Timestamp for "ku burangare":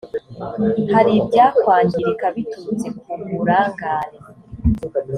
2.99-4.17